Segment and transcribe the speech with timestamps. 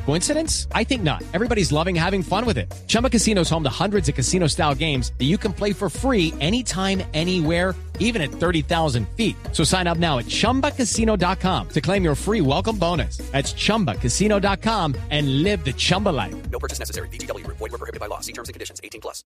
[0.00, 0.66] Coincidence?
[0.74, 1.22] I think not.
[1.32, 2.66] Everybody's loving having fun with it.
[2.88, 5.88] Chumba Casino is home to hundreds of casino style games that you can play for
[5.88, 9.36] free anytime, anywhere, even at 30,000 feet.
[9.52, 13.18] So sign up now at chumbacasino.com to claim your free welcome bonus.
[13.30, 16.34] That's chumbacasino.com and live the Chumba life.
[16.50, 17.08] No purchase necessary.
[17.08, 17.46] BGW.
[17.46, 18.20] Void were prohibited by law.
[18.20, 18.80] See terms and conditions.
[18.82, 19.22] 18 plus.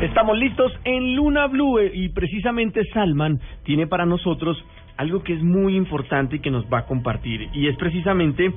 [0.00, 4.56] Estamos listos en Luna Blue eh, y precisamente Salman tiene para nosotros
[4.96, 7.48] algo que es muy importante y que nos va a compartir.
[7.52, 8.52] Y es precisamente,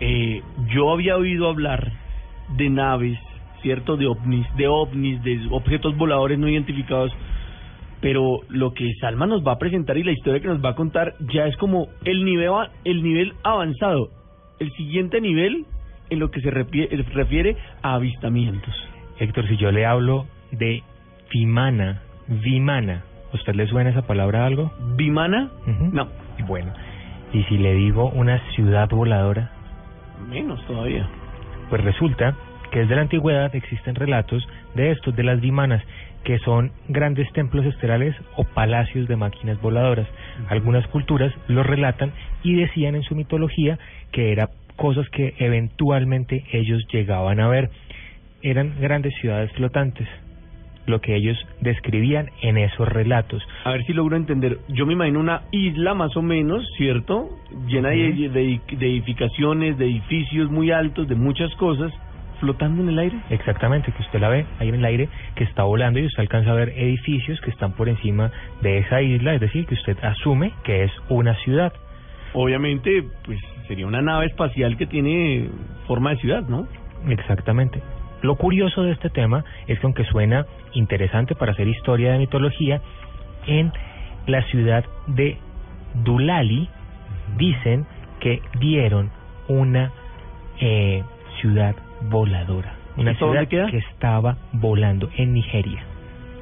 [0.00, 1.92] eh, yo había oído hablar
[2.56, 3.18] de naves,
[3.62, 3.96] ¿cierto?
[3.96, 7.12] De ovnis, de ovnis, de objetos voladores no identificados.
[8.00, 10.74] Pero lo que Salman nos va a presentar y la historia que nos va a
[10.74, 12.50] contar ya es como el nivel,
[12.84, 14.10] el nivel avanzado,
[14.60, 15.66] el siguiente nivel
[16.10, 18.74] en lo que se refiere a avistamientos.
[19.18, 20.82] Héctor, si yo le hablo de
[21.32, 23.04] Vimana, Vimana,
[23.34, 24.70] ¿usted le suena esa palabra a algo?
[24.96, 25.50] ¿Vimana?
[25.92, 26.08] No,
[26.46, 26.72] Bueno,
[27.32, 29.50] y si le digo una ciudad voladora,
[30.28, 31.08] menos todavía.
[31.70, 32.34] pues resulta
[32.70, 35.82] que desde la antigüedad existen relatos de estos, de las Vimanas,
[36.24, 40.06] que son grandes templos estelares o palacios de máquinas voladoras.
[40.48, 43.78] Algunas culturas los relatan y decían en su mitología
[44.12, 47.70] que eran cosas que eventualmente ellos llegaban a ver.
[48.42, 50.08] Eran grandes ciudades flotantes,
[50.88, 53.42] lo que ellos describían en esos relatos.
[53.64, 54.58] A ver si logro entender.
[54.68, 57.28] Yo me imagino una isla más o menos, ¿cierto?
[57.66, 61.92] Llena de, de- de edificaciones, de edificios muy altos, de muchas cosas,
[62.40, 63.16] flotando en el aire.
[63.30, 66.50] Exactamente, que usted la ve ahí en el aire, que está volando y usted alcanza
[66.52, 68.30] a ver edificios que están por encima
[68.62, 71.72] de esa isla, es decir, que usted asume que es una ciudad.
[72.34, 75.48] Obviamente, pues sería una nave espacial que tiene
[75.86, 76.66] forma de ciudad, ¿no?
[77.08, 77.80] Exactamente.
[78.22, 82.80] Lo curioso de este tema es que aunque suena interesante para hacer historia de mitología,
[83.46, 83.72] en
[84.26, 85.38] la ciudad de
[86.02, 86.68] Dulali
[87.36, 87.86] dicen
[88.20, 89.10] que vieron
[89.48, 89.92] una
[90.60, 91.02] eh,
[91.40, 91.76] ciudad
[92.10, 95.84] voladora, una ¿Esto dónde ciudad que estaba volando en Nigeria.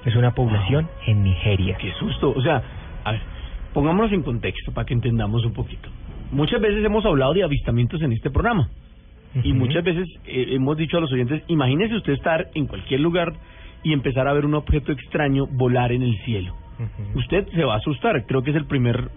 [0.05, 1.77] Es una población en Nigeria.
[1.79, 2.33] Qué susto.
[2.35, 2.63] O sea,
[3.05, 3.21] a ver,
[3.75, 5.89] pongámonos en contexto para que entendamos un poquito.
[6.31, 8.69] Muchas veces hemos hablado de avistamientos en este programa.
[9.43, 13.33] Y muchas veces eh, hemos dicho a los oyentes, imagínese usted estar en cualquier lugar
[13.83, 16.55] y empezar a ver un objeto extraño volar en el cielo.
[17.15, 19.11] Usted se va a asustar, creo que es el primer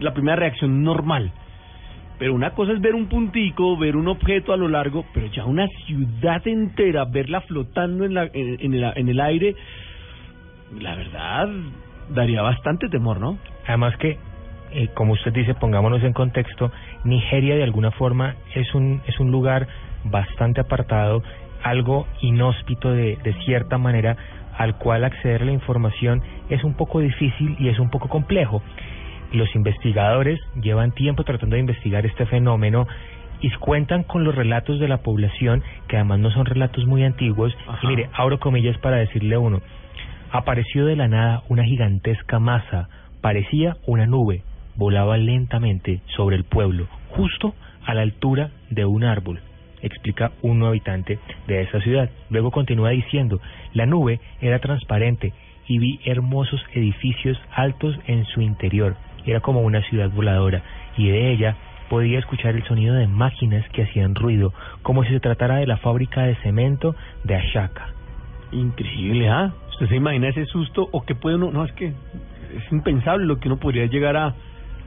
[0.00, 1.32] la primera reacción normal.
[2.18, 5.44] Pero una cosa es ver un puntico, ver un objeto a lo largo, pero ya
[5.44, 9.54] una ciudad entera, verla flotando en, la, en, en el, en el aire,
[10.80, 11.48] la verdad,
[12.10, 13.38] daría bastante temor, ¿no?
[13.66, 14.18] Además que,
[14.72, 16.70] eh, como usted dice, pongámonos en contexto,
[17.04, 19.68] Nigeria de alguna forma es un, es un lugar
[20.04, 21.22] bastante apartado,
[21.62, 24.16] algo inhóspito de, de cierta manera,
[24.56, 28.62] al cual acceder a la información es un poco difícil y es un poco complejo.
[29.32, 32.86] Los investigadores llevan tiempo tratando de investigar este fenómeno
[33.40, 37.56] y cuentan con los relatos de la población, que además no son relatos muy antiguos.
[37.66, 37.78] Ajá.
[37.82, 39.60] Y mire, abro comillas para decirle uno,
[40.30, 42.88] apareció de la nada una gigantesca masa,
[43.20, 44.42] parecía una nube,
[44.78, 49.40] volaba lentamente sobre el pueblo, justo a la altura de un árbol,
[49.82, 51.18] explica un habitante
[51.48, 52.08] de esa ciudad.
[52.30, 53.40] Luego continúa diciendo,
[53.74, 55.32] la nube era transparente
[55.66, 58.96] y vi hermosos edificios altos en su interior.
[59.26, 60.62] Era como una ciudad voladora
[60.96, 61.56] y de ella
[61.90, 65.78] podía escuchar el sonido de máquinas que hacían ruido, como si se tratara de la
[65.78, 66.94] fábrica de cemento
[67.24, 67.88] de Ashaka.
[68.52, 69.52] Increíble, ¿ah?
[69.70, 71.50] ¿Usted se imagina ese susto o qué puede uno?
[71.50, 74.34] No, es que es impensable lo que uno podría llegar a,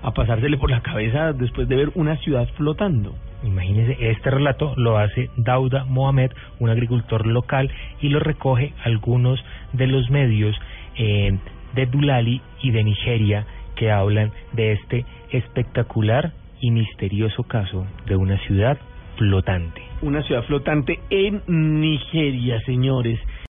[0.03, 3.15] a pasársele por la cabeza después de ver una ciudad flotando.
[3.43, 9.87] Imagínese, este relato lo hace Dauda Mohamed, un agricultor local, y lo recoge algunos de
[9.87, 10.55] los medios
[10.97, 11.37] eh,
[11.73, 13.45] de Dulali y de Nigeria
[13.75, 18.77] que hablan de este espectacular y misterioso caso de una ciudad
[19.17, 19.81] flotante.
[20.01, 23.19] Una ciudad flotante en Nigeria, señores.